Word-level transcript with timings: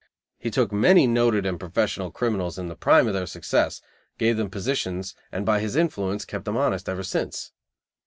He 0.39 0.49
took 0.49 0.71
many 0.71 1.05
noted 1.05 1.45
and 1.45 1.59
professional 1.59 2.09
criminals 2.09 2.57
in 2.57 2.69
the 2.69 2.75
prime 2.75 3.07
of 3.07 3.13
their 3.13 3.27
success, 3.27 3.83
gave 4.17 4.35
them 4.35 4.49
positions 4.49 5.13
and 5.31 5.45
by 5.45 5.59
his 5.59 5.75
influence 5.75 6.25
kept 6.25 6.45
them 6.45 6.57
honest 6.57 6.89
ever 6.89 7.03
since. 7.03 7.51